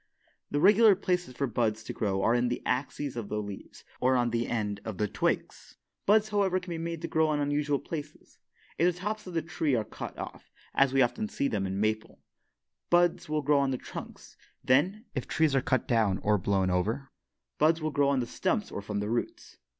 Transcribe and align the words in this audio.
The 0.49 0.59
regular 0.59 0.95
places 0.95 1.35
for 1.35 1.45
buds 1.45 1.83
to 1.83 1.93
grow 1.93 2.23
are 2.23 2.33
in 2.33 2.47
the 2.47 2.63
axes 2.65 3.15
of 3.15 3.29
the 3.29 3.39
leaves 3.39 3.83
or 3.99 4.15
on 4.15 4.31
the 4.31 4.47
end 4.47 4.81
of 4.83 4.97
the 4.97 5.07
twigs. 5.07 5.75
Buds, 6.07 6.29
however, 6.29 6.59
can 6.59 6.71
be 6.71 6.79
made 6.79 7.03
to 7.03 7.07
grow 7.07 7.27
on 7.27 7.39
unusual 7.39 7.77
places. 7.77 8.39
If 8.79 8.95
the 8.95 8.99
tops 9.01 9.27
of 9.27 9.35
the 9.35 9.43
tree 9.43 9.75
are 9.75 9.83
cut 9.85 10.17
off, 10.17 10.49
as 10.73 10.91
we 10.91 11.03
often 11.03 11.27
see 11.29 11.47
them 11.47 11.67
in 11.67 11.73
the 11.75 11.79
maple, 11.81 12.17
buds 12.89 13.29
will 13.29 13.43
grow 13.43 13.59
on 13.59 13.69
the 13.69 13.77
trunks. 13.77 14.37
Then, 14.63 15.05
if 15.13 15.27
trees 15.27 15.53
are 15.53 15.61
cut 15.61 15.87
down 15.87 16.17
or 16.23 16.39
blown 16.39 16.71
over, 16.71 17.11
buds 17.59 17.79
will 17.79 17.91
grow 17.91 18.09
on 18.09 18.21
the 18.21 18.25
stumps 18.25 18.71
or 18.71 18.81
from 18.81 19.01
the 19.01 19.07
roots. 19.11 19.57